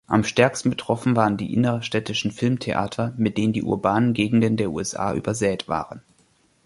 Am 0.07 0.23
stärksten 0.23 0.71
betroffen 0.71 1.15
waren 1.15 1.37
die 1.37 1.53
innerstädtischen 1.53 2.31
Filmtheater, 2.31 3.13
mit 3.17 3.37
denen 3.37 3.53
die 3.53 3.61
urbanen 3.61 4.15
Gegenden 4.15 4.57
der 4.57 4.71
USA 4.71 5.13
übersät 5.13 5.67
waren. 5.69 6.01